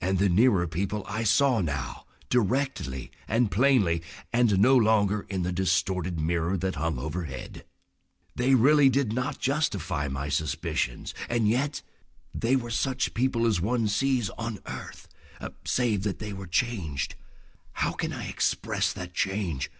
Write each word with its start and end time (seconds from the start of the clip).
And 0.00 0.18
the 0.18 0.28
nearer 0.28 0.66
people 0.66 1.04
I 1.08 1.22
saw 1.22 1.60
now 1.60 2.04
directly 2.28 3.12
and 3.28 3.52
plainly, 3.52 4.02
and 4.32 4.58
no 4.58 4.76
longer 4.76 5.24
in 5.28 5.44
the 5.44 5.52
distorted 5.52 6.18
mirror 6.18 6.56
that 6.56 6.74
hung 6.74 6.98
overhead. 6.98 7.64
They 8.34 8.56
really 8.56 8.88
did 8.88 9.12
not 9.12 9.38
justify 9.38 10.08
my 10.08 10.28
suspicions, 10.28 11.14
and 11.28 11.48
yet—! 11.48 11.82
They 12.34 12.56
were 12.56 12.72
such 12.72 13.14
people 13.14 13.46
as 13.46 13.60
one 13.60 13.86
sees 13.86 14.28
on 14.30 14.58
earth—save 14.66 16.02
that 16.02 16.18
they 16.18 16.32
were 16.32 16.48
changed. 16.48 17.14
How 17.74 17.92
can 17.92 18.12
I 18.12 18.26
express 18.28 18.92
that 18.92 19.14
change? 19.14 19.70